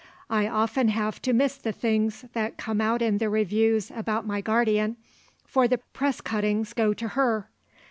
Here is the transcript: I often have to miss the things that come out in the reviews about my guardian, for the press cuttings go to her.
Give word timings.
I 0.31 0.47
often 0.47 0.87
have 0.87 1.21
to 1.21 1.31
miss 1.31 1.57
the 1.57 1.71
things 1.71 2.25
that 2.33 2.57
come 2.57 2.81
out 2.81 3.03
in 3.03 3.19
the 3.19 3.29
reviews 3.29 3.91
about 3.91 4.25
my 4.25 4.41
guardian, 4.41 4.97
for 5.45 5.67
the 5.67 5.77
press 5.93 6.21
cuttings 6.21 6.73
go 6.73 6.95
to 6.95 7.09
her. 7.09 7.51